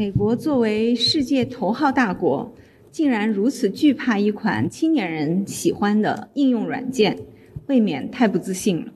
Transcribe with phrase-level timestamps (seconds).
[0.00, 2.50] 美国作为世界头号大国，
[2.90, 7.18] 竟然如此惧怕一款青年人喜欢的应用软件，
[7.66, 8.94] 未免太不自信了。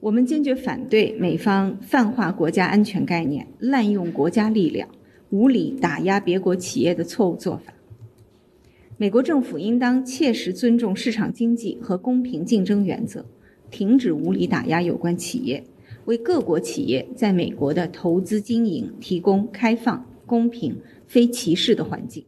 [0.00, 4.88] 我们坚决反对美方泛化国家安全概念、滥用国家力量、
[5.30, 7.72] 无理打压别国企业的错误做法。
[8.96, 13.24] 美国政府应当切实尊重市场经济和公平竞争原则，
[13.70, 15.62] 停止无理打压有关企业，
[16.06, 20.74] 为各国企业在美国的投资经营提供开放、公平、
[21.06, 22.26] 非歧视的环境。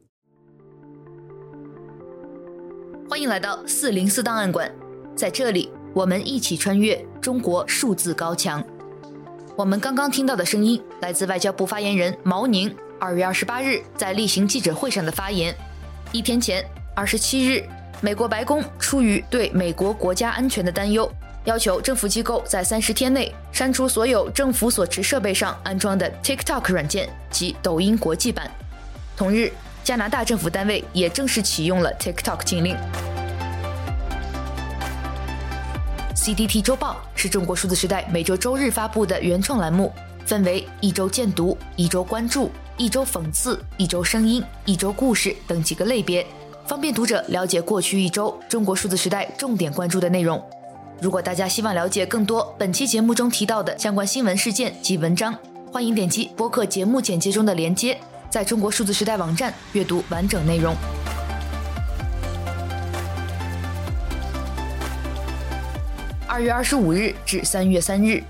[3.09, 4.71] 欢迎来到四零四档案馆，
[5.17, 8.63] 在这里，我们一起穿越中国数字高墙。
[9.57, 15.57] 我们刚刚听到的声音来自外交部发言人毛宁二月二十八日在例行记者会上的发言。
[16.13, 16.63] 一天前，
[16.95, 17.67] 二十七日，
[18.03, 21.11] 美国白宫出于对美国国家安全的担忧，
[21.45, 28.51] 要求政府机构在三十天内删除所有政府所持设备上安装的 TikTok 软件及抖音国际版。
[29.15, 32.75] 同日，加拿大政府单位也正式启用了 TikTok 禁令。
[36.17, 39.93] CDT 周报是中国数字时代每周周日发布的原创栏目，
[40.25, 42.51] 分为一周见读、一周关注。
[42.77, 46.27] 一周讽刺、一周声音、一周故事等几个类别，
[46.67, 50.43] 方便读者了解过去一周中国数字时代重点关注的内容。
[51.01, 55.37] 如果大家希望了解更多本期节目中提到的相关新闻事件及文章，
[55.71, 57.99] 欢迎点击播客节目简介中的链接，
[58.31, 60.75] 在中国数字时代网站阅读完整内容。
[66.27, 68.23] 二月二十五日至三月三日，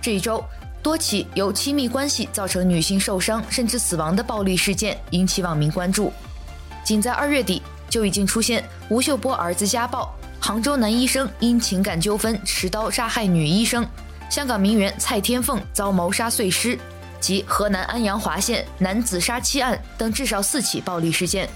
[0.00, 0.42] 这一周。
[0.82, 6.12] 多起由亲密关系造成女性受伤甚至死亡的暴力事件引起网民关注。
[6.84, 7.60] 仅在二月底，
[7.90, 10.14] 就已经出现吴秀波儿子家暴、
[10.46, 13.84] 杭州男医生因情感纠纷持刀杀害女医生、
[14.30, 16.78] 香港名媛蔡天凤遭谋杀碎尸
[17.18, 21.48] 及河南安阳滑县男子杀妻案等至少四起暴力事件。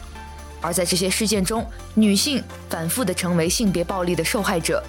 [0.61, 4.83] 而在这些事件中，女性反复地成为性别暴力的受害者，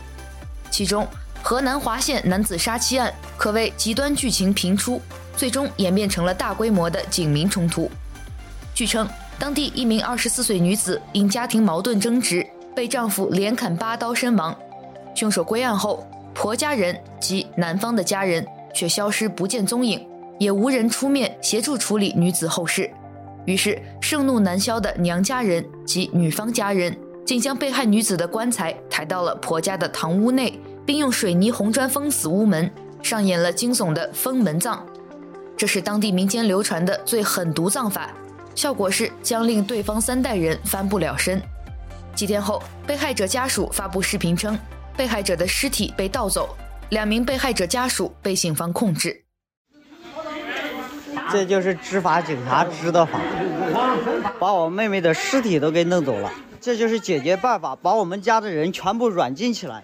[0.71, 1.07] 其中。
[1.43, 4.99] 河南滑县男子杀妻案可谓极端剧情频出，
[5.37, 7.89] 最终演变成了大规模的警民冲突。
[8.73, 12.43] 据称，当地一名二十四岁女子因家庭矛盾争执，
[12.75, 14.55] 被丈夫连砍八刀身亡。
[15.15, 20.05] 凶手归案后，婆家人及男方的家人却消失不见踪影，
[20.39, 22.89] 也无人出面协助处理女子后事。
[23.45, 26.95] 于是，盛怒难消的娘家人及女方家人，
[27.25, 30.59] 竟将被害女子的棺材抬到了婆家的堂屋内。
[30.83, 32.69] 并用水泥红砖封死屋门，
[33.03, 34.83] 上演了惊悚的封门葬。
[35.55, 38.11] 这是当地民间流传的最狠毒葬法，
[38.55, 41.41] 效果是将令对方三代人翻不了身。
[42.15, 44.57] 几天后，被害者家属发布视频称，
[44.95, 46.55] 被害者的尸体被盗走，
[46.89, 49.23] 两名被害者家属被警方控制。
[51.31, 53.19] 这就是执法警察知道法，
[54.39, 56.31] 把我妹妹的尸体都给弄走了。
[56.59, 59.83] 这就是解决办法，把我们家的人全部软禁起来。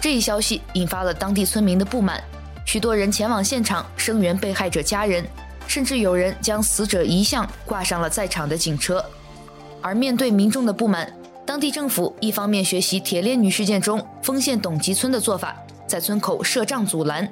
[0.00, 2.22] 这一消息引发了当地村民的不满，
[2.66, 5.24] 许多人前往现场声援被害者家人，
[5.66, 9.02] 甚至有人将死者遗像挂上了在场的警车。
[9.84, 11.12] 而面对民众的不满，
[11.44, 15.54] 当地政府一方面学习铁链女事件中丰县董集村的做法，
[15.86, 17.26] 在村口设障阻拦；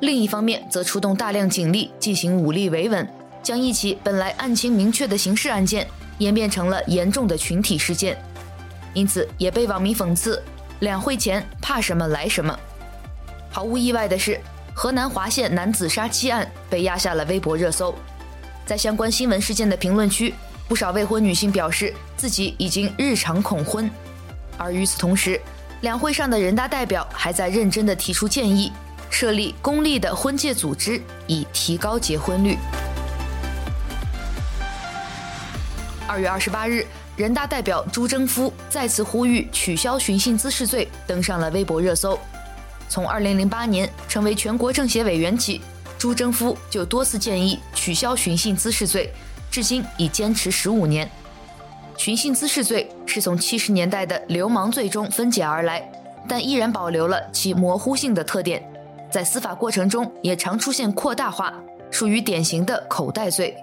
[0.00, 3.08] 另一方面则出动大量警力进行武力维稳，
[3.42, 8.14] 将一起本来案情明确的刑事案件演变成了严重的群体事件，
[8.92, 10.42] 因此也被网民讽刺。
[10.80, 12.54] 两会前怕什么来什么，
[13.50, 14.38] 毫无意外的是，
[14.74, 17.94] 河南滑县男子杀妻案被压下了微博热搜。
[18.66, 20.34] 在相关新闻事件的评论区，
[20.68, 23.90] 不少未婚女性表示自己已经日常恐婚。
[24.58, 25.40] 而与此同时，
[25.82, 28.72] 两会上的人大代表还在认真地提出建议，
[29.10, 32.56] 设立公立的婚介组织，以提高结婚率。
[36.06, 36.86] 二月二十八日。
[37.16, 42.18] 人大代表朱征夫再次呼吁取消寻衅滋事罪，登上了微博热搜。
[42.90, 45.62] 从2008年成为全国政协委员起，
[45.96, 49.10] 朱征夫就多次建议取消寻衅滋事罪，
[49.56, 51.10] 至今已坚持十五年。
[51.96, 55.90] 寻衅滋事罪是从七十年代的流氓罪中分解而来，
[56.28, 58.62] 但依然保留了其模糊性的特点，
[59.10, 61.54] 在司法过程中也常出现扩大化，
[61.90, 63.56] 属于典型的口袋罪。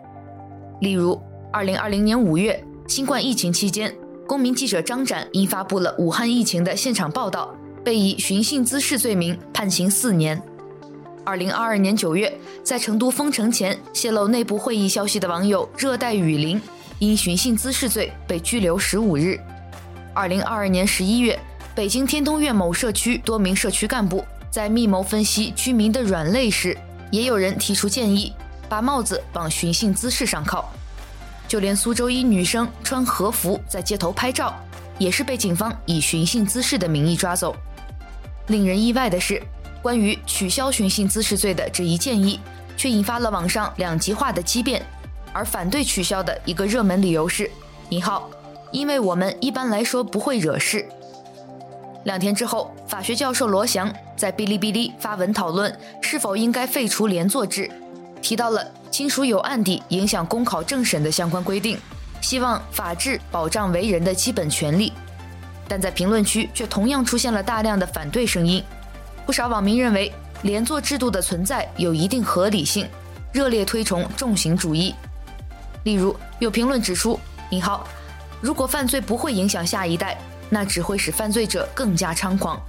[0.81, 2.63] 例如，2020年5月。
[2.87, 3.95] 新冠疫情期间，
[4.27, 7.53] 公民记者张展因发布了武汉疫情的现场报道，
[7.85, 10.41] 被以寻衅滋事罪名判刑四年。
[11.25, 12.31] 二零二二年九月，
[12.63, 16.61] 在成都封城前泄露内部会议消息的网友热带雨林，
[16.99, 19.39] 因寻衅滋事罪被拘留十五日。
[20.13, 21.39] 二零二二年十一月，
[21.73, 26.77] 北京天通苑某社区多名社区干部在密谋分析居民的软肋时，
[27.09, 28.33] 也有人提出建议。
[28.69, 30.73] 把帽子往寻衅滋事上靠。
[31.47, 34.55] 就连苏州一女生穿和服在街头拍照，
[34.97, 37.55] 也是被警方以寻衅滋事的名义抓走。
[38.47, 39.41] 令人意外的是，
[39.83, 42.39] 关于取消寻衅滋事罪的这一建议，
[42.77, 44.81] 却引发了网上两极化的激辩。
[45.33, 47.51] 而反对取消的一个热门理由是：
[47.89, 48.29] 引号，
[48.71, 50.87] 因为我们一般来说不会惹事。
[52.05, 57.69] 两天之后，法学教授罗翔在哔哩哔哩发文讨论是否应该废除连坐制，
[58.21, 61.77] 提到了亲属有案底影响公考政审的相关规定，
[62.21, 64.93] 希望法治保障为人的基本权利。
[65.67, 68.63] 但在评论区却同样出现了大量的反对声音，
[69.25, 70.11] 不少网民认为
[70.41, 72.87] 连坐制度的存在有一定合理性，
[73.31, 74.93] 热烈推崇重刑主义。
[75.83, 77.87] 例如，有评论指出：“你好，
[78.41, 80.17] 如果犯罪不会影响下一代，
[80.49, 82.61] 那只会使犯罪者更加猖狂。”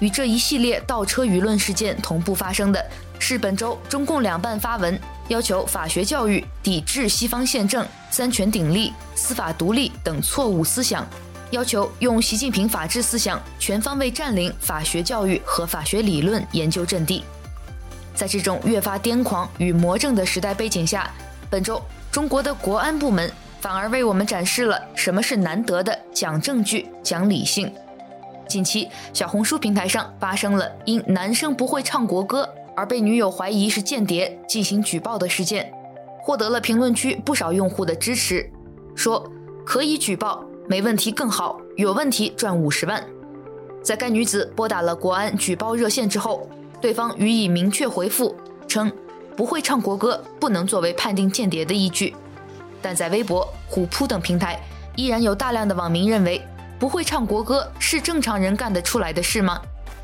[0.00, 2.84] 与这一系列倒车舆论事件同步发生的
[3.20, 4.98] 是，本周中共两办发文
[5.28, 11.06] 要求法学教育抵制西方宪政、三权鼎立、司法独立等错误思想，
[11.52, 17.22] 要求用习近平法治思想全方位占领法学教育和法学理论研究阵地。
[18.14, 21.10] 在这种越发癫狂与魔怔的时代背景下，
[21.48, 21.80] 本周。
[22.10, 27.72] 中国的国安部门反而为我们展示了什么是难得的讲证据、讲理性。
[28.46, 32.46] 近期，小红书平台上发生了因男生不会唱国歌
[32.76, 35.72] 而被女友怀疑是间谍进行举报的事件，
[36.20, 38.50] 获得了评论区不少用户的支持，
[38.94, 39.26] 说
[39.64, 43.06] 可以举报，没问题更好，有问题赚五十万。
[43.82, 46.48] 在该女子拨打了国安举报热线之后，
[46.80, 48.34] 对方予以明确回复，
[48.66, 48.90] 称。
[49.36, 52.16] 不会唱国歌不能作为判定间谍的依据，
[52.80, 54.58] 但在微博、虎扑等平台，
[54.96, 56.40] 依然有大量的网民认为，
[56.78, 59.60] 不会唱国歌是正常人干得出来的事吗？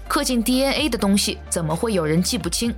[0.07, 2.75] 刻进 DNA 的东西怎么会有人记不清？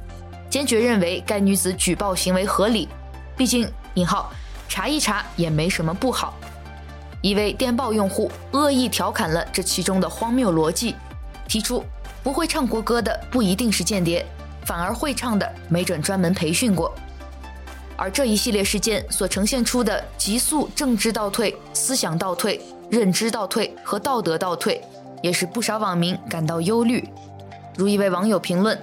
[0.49, 2.89] 坚决认为该女子举报行为合理，
[3.37, 4.33] 毕竟“引号
[4.69, 6.35] 查一查也没什么不好”。
[7.23, 10.95] 一位电报用户恶意调侃了这其中的荒谬逻辑，
[11.47, 11.85] 提出
[12.23, 14.25] 不会唱国歌的不一定是间谍。
[14.65, 16.95] 反而会唱的，没准专门培训过。
[17.97, 24.81] 而这一系列事件所呈现出的急速政治倒退、思想倒退、认知倒退和道德倒退，
[25.23, 27.07] 也使不少网民感到忧虑。
[27.77, 28.79] 如一位网友评论：“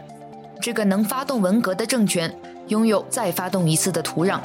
[0.61, 2.35] 这个能发动文革的政权，
[2.67, 4.39] 拥有再发动一次的土壤。”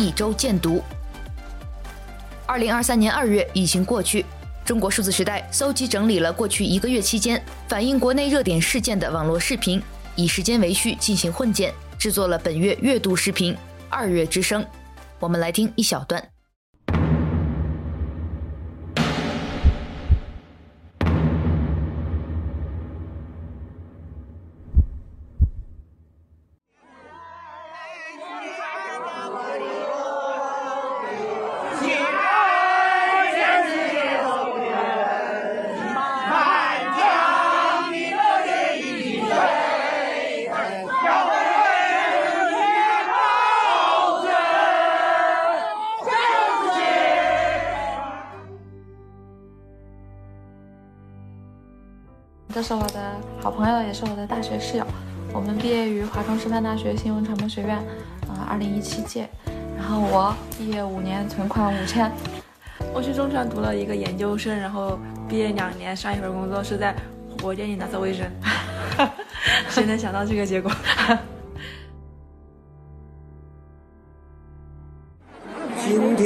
[0.00, 0.82] 一周见读。
[2.46, 4.24] 二零二三年二月，疫情过去，
[4.64, 9.82] 中国数字时代搜集整理了过去一个月期间反映国内热点事件的网络视频，
[10.16, 13.52] 以时间为序进行混剪，制作了本月月度视频
[13.90, 14.62] 《二月之声》。
[15.18, 16.26] 我们来听一小段。
[52.52, 53.00] 这是我的
[53.40, 54.84] 好朋友，也是我的大学室友。
[55.32, 57.76] 我们毕业于华中师范大学新闻传播学院，
[58.26, 59.28] 啊，二零一七届。
[59.76, 62.10] 然后我毕业五年，存款五千。
[62.92, 64.98] 我去中传读了一个研究生，然后
[65.28, 66.92] 毕业两年，上一份工作是在
[67.30, 68.26] 火锅店里打扫卫生。
[69.70, 70.72] 谁能想到这个结果？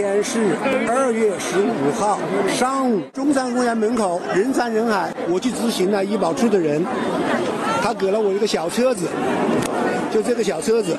[0.05, 0.55] 天是
[0.87, 5.11] 二月十五号上午，中山公园门口人山人海。
[5.31, 6.85] 我去咨询了医保处的人，
[7.81, 9.09] 他给了我一个小车子，
[10.11, 10.95] 就这个小车子。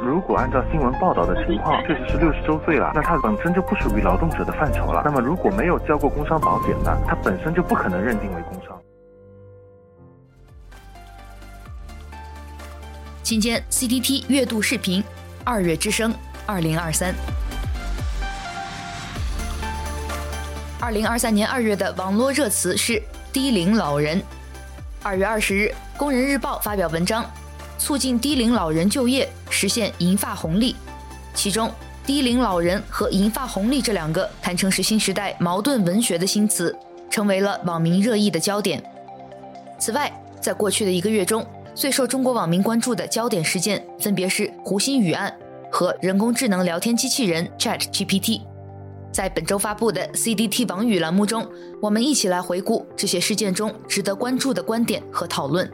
[0.00, 5.02] 如果按照新闻报道的情况，确实是六十周岁了，那他本身就不属于劳动者的范畴了。
[5.04, 8.75] 那么如果没有交过工伤保险呢，他本身就不可能认定为工伤。
[13.26, 15.02] 请见 CTT 月度视频，
[15.42, 16.14] 二月之声，
[16.46, 17.12] 二零二三。
[20.78, 23.02] 二零二三年二月的网络热词是
[23.34, 24.22] “低龄老人”。
[25.02, 27.28] 二月二十日，《工人日报》发表文章，
[27.78, 30.76] 促进低龄老人就业，实现银发红利。
[31.34, 31.68] 其中
[32.06, 36.72] ，“低龄老人”和“银发红利”这两个堪称是新时代矛盾文学的新词，
[37.10, 38.80] 成为了网民热议的焦点。
[39.80, 41.44] 此外，在过去的一个月中，
[41.76, 45.30] 最受中国网民关注的焦点事件，分别是胡鑫宇案
[45.70, 48.40] 和人工智能聊天机器人 ChatGPT。
[49.12, 51.46] 在本周发布的 CDT 网语栏目中，
[51.82, 55.70] 我们一起来回顾这些事件中值得关注的观点和讨论。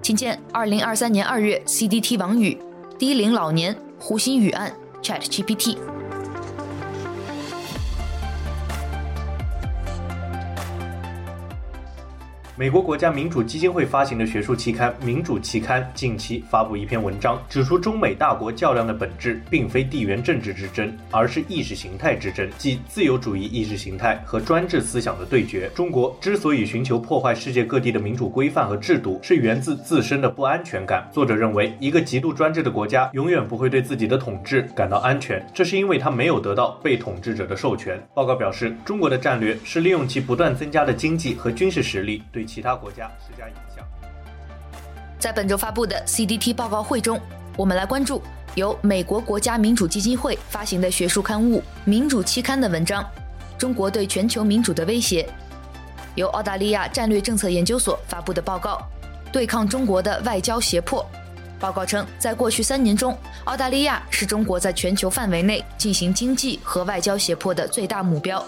[0.00, 2.58] 请见二零二三年二月 CDT 网语
[2.98, 5.76] 低龄老年胡鑫宇案 ChatGPT。
[12.58, 25.70] 美国国家民主基金会发行的学术期刊《民主期刊》近期发布一篇文章，指出中美大国较量的本质并非地缘政治之争，而是意识形态之争，即自由主义意识形态和专制思想的对决。
[25.74, 31.06] 中国之所以寻求破坏世界各地的民主规范和制度，是源自自身的不安全感。
[31.12, 38.02] 作者认为，一个极度专制的国家永远不会对自己的统治感到安全，这是因为他没有得到被统治者的授权。
[38.14, 42.45] 报告表示，中国的战略是利用其不断增加的经济和军事实力对。
[42.46, 43.84] 其他国家施加影响。
[45.18, 47.20] 在本周发布的 CDT 报告会中，
[47.56, 48.22] 我们来关注
[48.54, 53.02] 由美国国家民主基金会发行的学术刊物《民主期刊》的文章
[53.58, 55.22] 《中国对全球民主的威胁》，
[56.14, 58.78] 由澳大利亚战略政策研究所发布的报告
[59.32, 61.02] 《对抗中国的外交胁迫》。
[61.58, 68.44] 报告称，在过去三年中，澳大利亚是中国在全球范围内进行经济和外交胁迫的最大目标。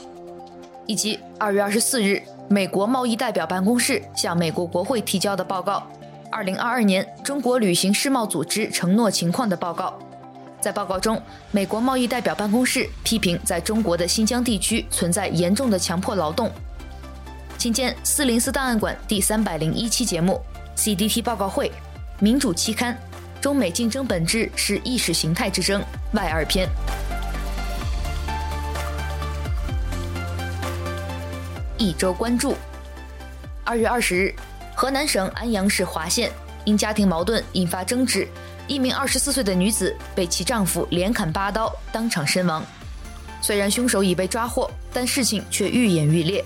[0.87, 5.81] 以及二月二十四日，美国贸易代表办公室向美国国会提交的报告
[6.31, 9.99] 《二零二二年中国履行世贸组织承诺情况的报告》。
[10.59, 16.51] 在报告中，美国贸易代表办公室批评在中国的新疆地区存在严重的强迫劳动。
[17.59, 20.41] 请见四零四档案馆第三百零一期节目
[20.81, 21.71] 《CDT 报告会：
[22.19, 22.97] 民主期刊：
[23.43, 25.83] 中美竞争本质是意识形态之争》
[26.17, 26.67] 外二篇。
[31.79, 32.55] 一周关注。
[33.65, 34.35] 二月二十日，
[34.75, 36.31] 河南省安阳市滑县
[36.65, 38.27] 因家庭矛盾引发争执，
[38.67, 42.65] 一名二十四岁的女子被其丈夫连砍八刀，当场身亡。
[43.41, 46.45] 虽然凶手已被抓获，但事情却愈演愈烈。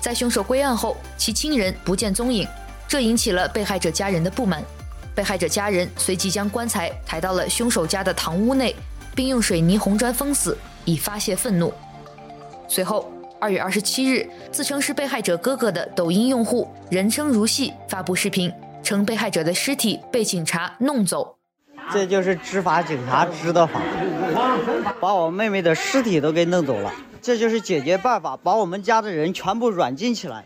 [0.00, 2.46] 在凶手归案后，其亲人不见踪影，
[2.86, 4.62] 这引起了被害者家人的不满。
[5.14, 8.74] 被害者家人随即将棺材抬到了凶手家的堂屋内，
[9.14, 11.72] 并用水泥红砖封死，以发泄愤怒。
[12.68, 13.12] 随后。
[13.42, 18.52] 二月二十七日，自称是被害者哥哥的抖音用户人称如戏发布视频，
[18.84, 21.36] 称被害者的尸体被警察弄走。
[21.92, 23.80] 这就是执法警察知道法，
[25.00, 26.94] 把我妹妹的尸体都给弄走了。
[27.20, 30.44] 这就是解决办法，把我们家的人全部软禁起来。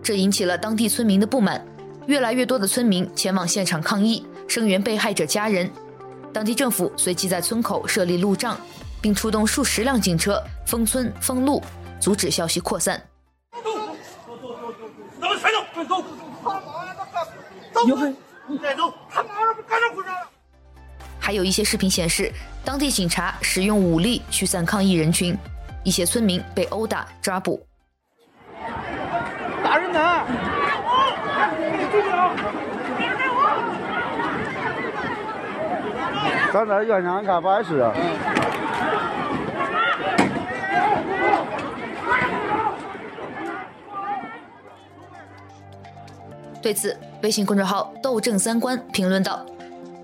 [0.00, 1.66] 这引起了当地村民的不满，
[2.06, 5.68] 越来越多的村民前往现场抗议，声援被害者家人。
[6.32, 8.56] 当地政府随即在村口设立路障。
[9.00, 11.62] 并出动数十辆警车封村封路，
[12.00, 13.00] 阻止消息扩散。
[21.20, 22.32] 还有一些视频显示，
[22.64, 25.36] 当地警察使用武力驱散抗议人群，
[25.84, 27.64] 一些村民被殴打抓捕。
[29.62, 30.24] 打人呢！
[36.50, 37.92] 站在现场看不碍事啊。
[46.68, 49.42] 对此，微信公众号“斗正三观”评论道：“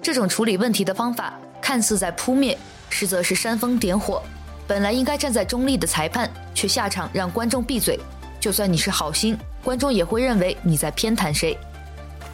[0.01, 2.57] 这种处理问题的方法看似在扑灭，
[2.89, 4.23] 实则是煽风点火。
[4.67, 8.01] 本来应该站在中立的裁判，却下场让观众闭嘴。
[8.41, 11.55] 就算你是好心，观众也会认为你在偏袒谁。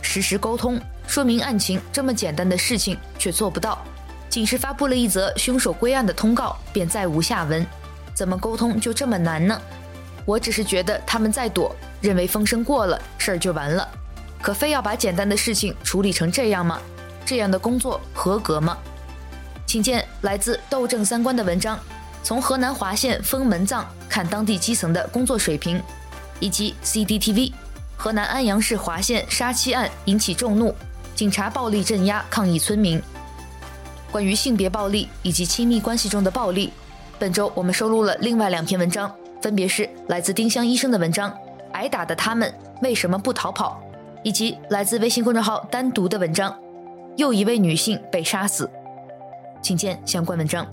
[0.00, 3.84] 实时沟通，说明案情这么简单的事情却做不到，
[4.28, 7.66] 仅是发布了一则凶手归案的通告，便再无下文。
[8.14, 9.60] 怎么沟通就这么难呢？
[10.24, 13.88] 我只是觉得他们在躲，认为风声过了，事儿就完了。”
[14.42, 16.80] 可非要把简单的事情处理成这样吗？
[17.24, 18.76] 这样的工作合格吗？
[19.66, 21.78] 请见来自斗正三观的文章，
[22.24, 25.80] 从河南滑县封门葬看当地基层的工作水平，
[26.40, 27.52] 以及 CDTV
[27.96, 30.74] 河南安阳市滑县杀妻案引起众怒，
[31.14, 33.00] 警察暴力镇压抗议村民。
[34.10, 36.72] 关于性别暴力以及亲密关系中的暴力，
[37.18, 41.30] 本周我们收录了另外两篇文章，分别是来自丁香医生的文章
[41.72, 43.80] 《挨打的他们为什么不逃跑》。
[44.22, 46.54] 以及来自微信公众号单独的文章，
[47.16, 48.68] 又一位女性被杀死，
[49.62, 50.66] 请见相关文章。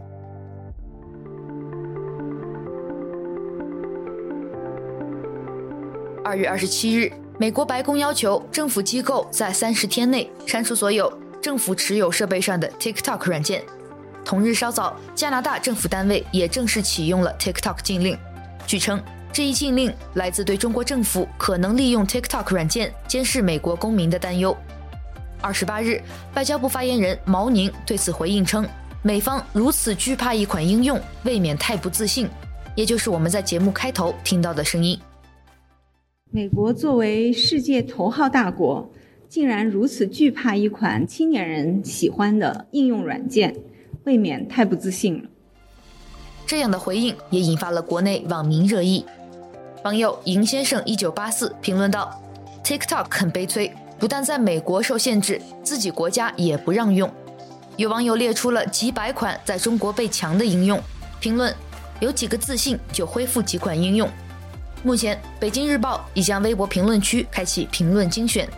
[6.24, 11.12] 二月二十七日，美国白宫要求政府机构在三十天内删除所有
[11.42, 13.63] 政府持有设备上的 TikTok 软件。
[14.25, 18.18] 同日稍早，加拿大政府单位也正式启用了 TikTok 禁令。
[18.66, 19.01] 据称。
[19.34, 24.55] 这一禁令来自对中国政府可能利用 TikTok 软件监视美国公民的担忧。
[25.41, 26.01] 二十八日，
[26.34, 28.67] 外交部发言人毛宁对此回应称，
[29.03, 32.27] 美方如此惧怕一款应用，未免太不自信。
[32.75, 35.00] 也就是我们在节目开头听到的声音。
[36.31, 38.91] 美国作为世界头号大国，
[39.29, 43.55] 竟然如此惧怕一款青年人喜欢的应用软件，
[44.03, 45.29] 未免太不自信了。
[46.46, 49.05] 这样的回应也引发了国内网民热议。
[49.84, 52.19] 网友银先生一九八四评论道
[52.63, 57.10] ：“TikTok 很悲催，不但在美国受限制，自己国家也不让用。”
[57.77, 60.81] 有网友列出了几百款在中国被强的应用，
[61.19, 61.55] 评论
[62.01, 64.10] ：“有几个自信就恢复几款应用。”
[64.84, 68.50] 目前，北京日报已将微博评论区开启评论精选。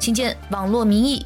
[0.00, 1.24] 请见网络民意：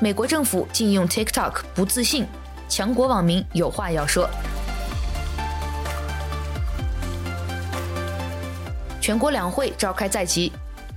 [0.00, 2.26] 美国政府禁用 TikTok 不自信，
[2.68, 4.28] 强国网民有话要说。
[9.10, 10.52] 全国两会召开在即，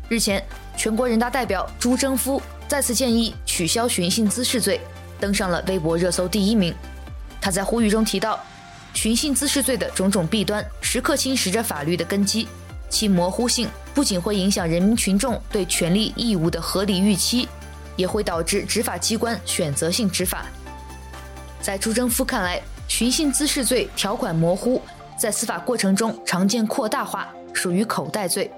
[0.08, 0.46] 日前，
[0.77, 4.79] 全国人大代表朱征夫再次建议取消寻衅滋事罪，
[5.20, 6.72] 登上了微博热搜第一名。
[7.41, 8.39] 他在呼吁中提到，
[8.93, 12.48] 寻衅滋事罪的种种弊端，时刻侵蚀着法律的根基。
[12.88, 17.50] 其模糊性不仅会影响人民群众对权利义务的合理预期，
[17.96, 20.46] 也会导致执法机关选择性执法。
[21.60, 24.79] 在朱征夫看来，寻衅滋事罪条款模糊，
[25.17, 28.51] 在司法过程中常见扩大化，属于口袋罪。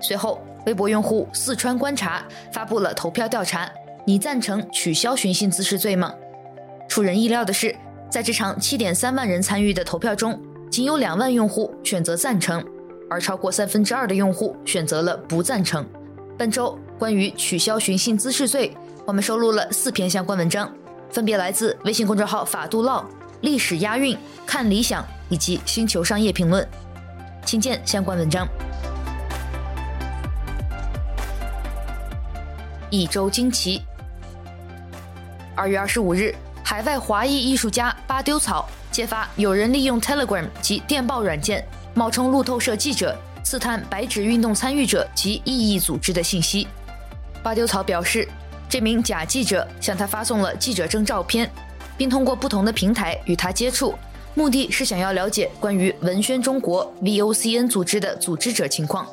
[0.00, 3.70] 随后，微博用户四川观察发布了投票调查：
[4.04, 6.14] 你赞成取消寻衅滋事罪吗？
[6.88, 7.74] 出人意料的是，
[8.10, 12.64] 在这场七点三万人参与的投票中，仅有两万用户选择赞成。
[13.12, 15.84] 而超过三分之二的用户选择了不赞成。
[16.38, 18.72] 本周关于取消寻衅滋事罪，
[19.04, 20.72] 我们收录了四篇相关文章，
[21.10, 23.04] 分别来自微信公众号“法度唠”、
[23.42, 26.64] “历史押韵”、“看理想”以及“星球商业评论”。
[27.44, 28.48] 请见相关文章。
[32.90, 33.82] 一周惊奇。
[35.54, 41.66] 二月二十五日，海外华裔艺术家巴丢草揭发有人利用 Telegram 及电报软件。
[41.92, 46.68] 冒充路透社记者，刺探白纸运动参与者及异议组织的信息。
[47.42, 48.28] 巴丢草表示，
[48.68, 51.50] 这名假记者向他发送了记者证照片，
[51.96, 53.94] 并通过不同的平台与他接触，
[54.40, 59.06] 目的是想要了解关于文宣中国 VOCN 组织的组织者情况。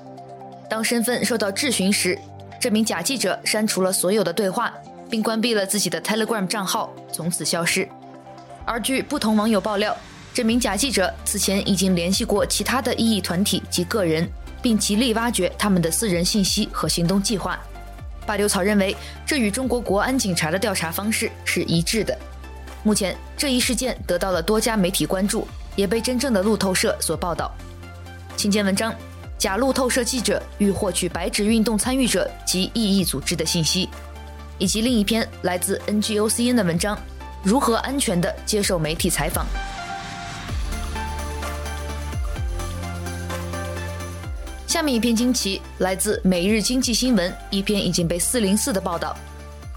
[0.69, 2.17] 当身份受到质询时，
[2.61, 4.73] 这名假记者删除了所有的对话，
[5.09, 7.85] 并关闭了自己的 Telegram 账号，从此消失。
[8.63, 9.93] 而据不同网友爆料，
[10.33, 14.25] 这名假记者此前已经联系过其他的异议团体及个人，
[14.61, 17.59] 并极力挖掘他们的私人信息和行动计划。
[18.25, 22.17] 巴丢草认为，这与中国国安警察的调查方式是一致的。
[22.87, 25.45] 目前，这一事件得到了多家媒体关注，
[25.75, 27.53] 也被真正的路透社所报道。
[28.37, 28.95] 请见文章：
[29.37, 33.89] 假路透社记者欲获取白纸运动参与者及异议组织的信息，
[34.57, 36.97] 以及另一篇来自 NGOCN 的文章：
[37.43, 39.45] 如何安全地接受媒体采访。
[44.65, 49.13] 下面一篇惊奇来自《每日经济新闻》，一篇已经被四零四的报道。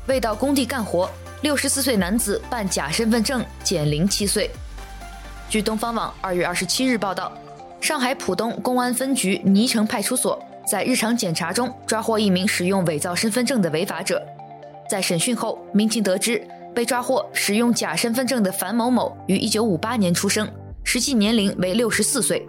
[0.07, 1.11] 未到工地干活，
[1.43, 4.51] 六十四岁男子办假身份证减龄七岁。
[5.49, 7.33] 据东方网二月二十七日报道，
[7.81, 14.23] 上海浦东公安分局泥城派出所，在日常检查中抓获一名使用伪造身份证的违法者。
[14.89, 20.47] 在审讯后，民警得知被抓获使用假身份证的樊某某于一九五八年出生，
[20.85, 22.47] 实际年龄为六十四岁。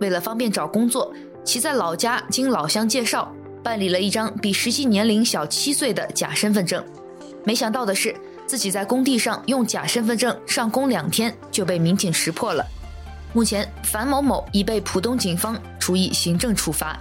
[0.00, 1.10] 为了方便找工作，
[1.44, 3.32] 其在老家经老乡介绍
[3.64, 6.84] 办理了一张比实际年龄小七岁的假身份证，
[7.44, 8.14] 没想到的是，
[8.46, 12.66] 自己在工地上用假身份证上工两天就被民警识破了。
[13.32, 16.98] 目前，樊某某已被浦东警方处以行政处罚。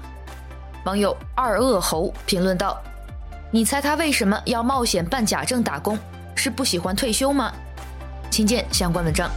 [0.86, 2.82] 网友二恶猴评论道
[3.52, 5.98] ：“你猜他为什么要冒险办假证打工？
[6.36, 7.52] 是不喜欢退休吗？”
[8.32, 9.30] 请见相关文章。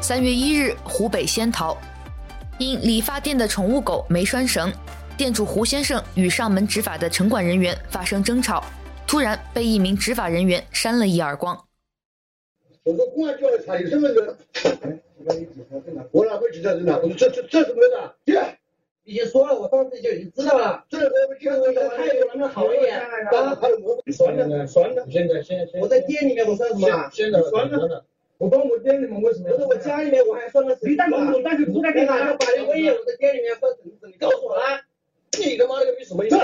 [0.00, 1.76] 三月一日，湖北仙桃，
[2.58, 4.72] 因理发店的宠物狗没拴绳，
[5.16, 8.64] 店主胡先生与上门执法的城管人员发生争吵，
[9.06, 11.56] 突然被一名执法人员扇了一耳光。
[12.82, 14.36] 我说公安局来查你身份证。
[16.10, 16.98] 我哪会记得人呢？
[17.02, 18.14] 我说这这这怎么的？
[18.24, 18.58] 姐，
[19.04, 20.84] 已经说了，我当时就已经知道了。
[20.88, 22.98] 这我们这个态度能不能好一点？
[22.98, 25.06] 啊，还有我拴了，拴了。
[25.10, 27.10] 现在现在我在店里面，我算什么？
[27.12, 28.04] 现在拴了。
[28.38, 29.50] 我帮我店里面为什么？
[29.50, 30.76] 不是我家里面我还拴了。
[30.82, 32.14] 你当公主，但是不在干啥？
[32.32, 34.80] 我把你威胁我在店里面说怎么怎么，你告诉我来。
[35.38, 36.36] 你他妈的个逼什么意思？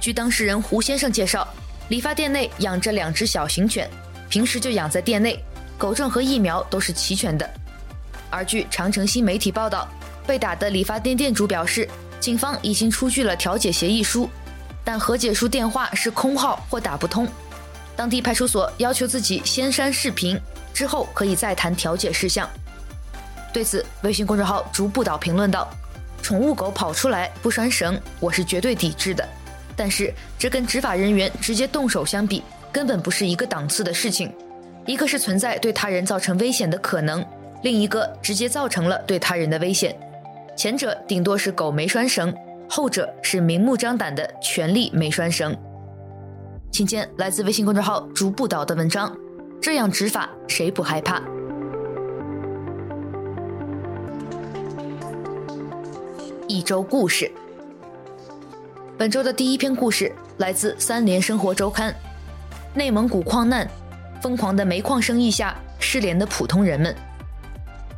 [0.00, 1.46] 据当事人胡先生介绍，
[1.88, 3.88] 理发店内养着两只小型犬，
[4.28, 5.38] 平时就养在店内，
[5.78, 7.48] 狗证和疫苗都是齐全的。
[8.28, 9.88] 而据长城新媒体报道，
[10.26, 14.28] 被打的理发店店主表示，警方已经出具了调解协议书。
[14.84, 17.26] 但和解书电话是空号或打不通。
[17.96, 20.40] 当地派出所要求自己先删视频，
[20.72, 22.48] 之后可以再谈调解事项。
[23.56, 25.66] 对此，微信公众号“逐步岛”评论道
[26.20, 29.26] ：“宠物狗跑出来不拴绳，我是绝对抵制的。
[29.74, 34.30] 但是这跟执法人员直接动手相比，根本不是一个档次的事情。
[34.84, 37.24] 一个是存在对他人造成危险的可能，
[37.62, 39.98] 另一个直接造成了对他人的危险。
[40.54, 42.36] 前者顶多是狗没拴绳，
[42.68, 45.56] 后者是明目张胆的权利没拴绳。”
[46.70, 49.16] 请见来自微信公众号“逐步岛”的文章，
[49.62, 51.22] 这样执法谁不害怕？
[56.48, 57.30] 一周故事，
[58.96, 61.92] 本周的第一篇故事来自《三联生活周刊》。
[62.72, 63.68] 内蒙古矿难，
[64.22, 66.94] 疯狂的煤矿生意下失联的普通人们。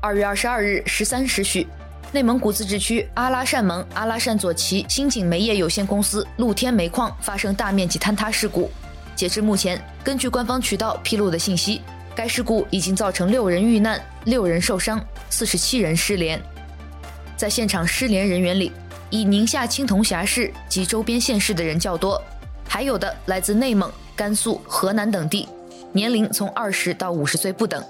[0.01, 1.67] 二月二十二日十三时许，
[2.11, 8.71] 内蒙古自治区阿拉善盟阿拉善左旗新景煤业有限公司露天煤矿发生大面积坍塌事故。
[9.15, 11.83] 截至目前，根据官方渠道披露的信息，
[12.15, 16.41] 该事故已经造成六人遇难、六人受伤、四十七人失联。
[17.39, 18.73] 在现场失联人员里，
[19.11, 22.21] 以宁夏青铜峡市及周边县市的人较多，
[22.69, 25.49] 还有的来自内蒙、甘肃、河南等地，
[25.93, 27.81] 年龄从二十到五十岁不等。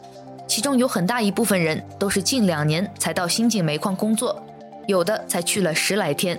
[0.47, 4.39] 其中有很大一部分人都是近两年才到新井煤矿工作，
[4.87, 6.39] 有的才去了十来天。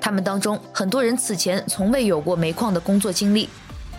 [0.00, 3.50] 他们当中很多人此前从未有过煤矿的工作经历，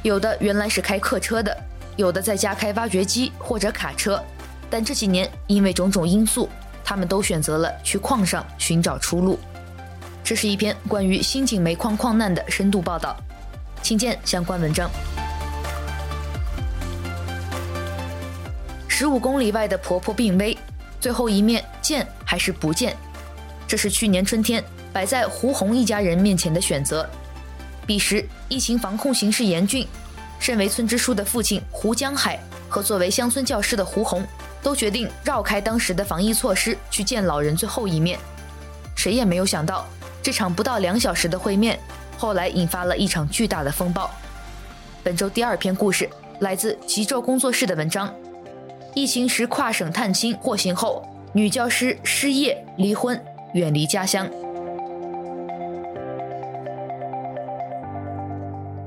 [0.01, 1.55] 有的原来是开客车的，
[1.97, 4.19] 有的在家开挖掘机或者卡车，
[4.71, 6.49] 但这几年因为种种因素。
[6.89, 9.39] 他们都选择了去矿上寻找出路。
[10.23, 13.15] 这是一篇关于新井煤矿矿难的深度报道，
[13.83, 14.89] 请见相关文章。
[18.87, 20.57] 十五公里外的婆婆病危，
[20.99, 22.97] 最后一面见还是不见？
[23.67, 27.07] 这是去年春天摆在胡红一家人面前的选择。
[27.85, 29.87] 彼时疫情防控形势严峻，
[30.39, 34.25] 身为村支书的父亲胡江海和作为乡村教师的胡红。
[34.61, 38.19] 都决定绕开当时的防疫措施去见老人最后一面，
[38.95, 39.85] 谁也没有想到，
[40.21, 41.79] 这场不到两小时的会面，
[42.17, 44.11] 后来引发了一场巨大的风暴。
[45.01, 46.09] 本周第二篇故事
[46.41, 48.13] 来自极昼工作室的文章：
[48.93, 53.19] 疫情时跨省探亲获刑后，女教师失业离婚，
[53.53, 54.29] 远离家乡。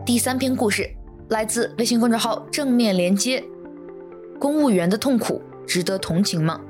[0.05, 0.89] 第三篇故事
[1.29, 3.43] 来自微信公众号正面连接，
[4.39, 5.41] 公务员的痛苦。
[5.73, 6.61] 值得同情吗？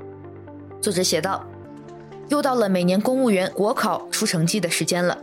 [0.81, 1.45] 作者写道
[2.31, 5.17] ：“又到了每年公务员国考出成绩的时间了。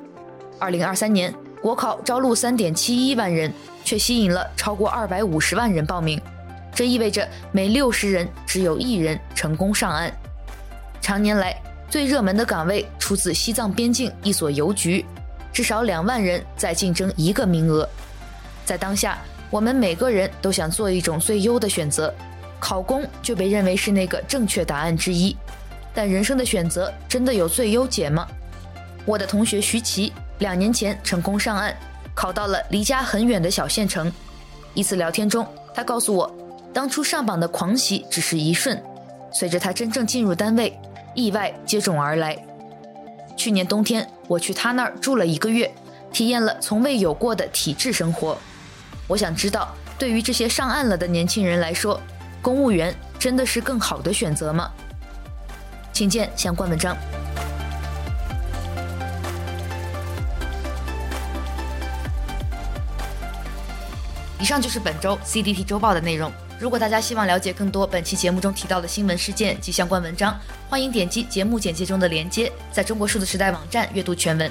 [0.59, 3.51] 二零二三年国考招录三点七一万人，
[3.83, 6.21] 却吸引了超过二百五十万人报名。
[6.75, 10.13] 这意味着每六十人只有一人成功上岸。
[11.01, 11.57] 常年来
[11.89, 15.07] 最热门的岗位出自西藏边境一所邮局，
[15.55, 17.89] 至少两万人在竞争一个名额。
[18.63, 19.17] 在当下，
[19.49, 22.13] 我们每个人都想做一种最优的选择。”
[22.61, 25.35] 考公就被认为是那个正确答案之一，
[25.95, 28.29] 但人生的选择真的有最优解吗？
[29.07, 31.75] 我的同学徐琪两年前成功上岸，
[32.15, 34.13] 考到了离家很远的小县城。
[34.75, 35.45] 一次聊天中，
[35.75, 36.31] 他告诉我，
[36.73, 38.81] 当初上榜的狂喜只是一瞬，
[39.33, 40.79] 随着他真正进入单位，
[41.15, 42.37] 意外接踵而来。
[43.37, 45.73] 去年冬天，我去他那儿住了一个月，
[46.13, 48.37] 体验了从未有过的体制生活。
[49.09, 51.99] 我想知道，对于这些上岸了的年轻人来说，
[52.43, 54.71] 公务员真的是更好的选择吗？
[55.93, 56.97] 请见相关文章。
[64.39, 66.33] 以上就是本周 CDT 周报的内容。
[66.59, 74.51] 如果大家希望了解更多本期节目中提到的新闻事件及相关文章，欢迎点击节目简介中的链接，在中国数字时代网站阅读全文。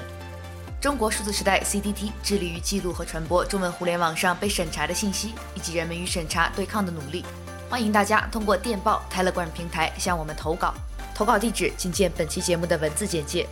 [0.80, 7.24] 中国数字时代 CDT 致力于记录和传播中文互联网上被审查的信息，以及人们与审查对抗的努力。
[7.70, 10.74] 欢迎大家通过电报 Telegram 平台向我们投稿，
[11.14, 13.46] 投稿地址请见本期节目的文字简介。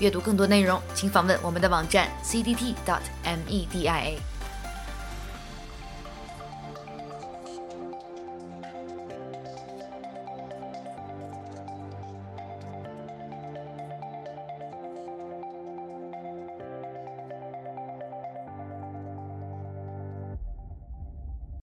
[0.00, 2.72] 阅读更多内容，请访问我们的网站 cdt.media。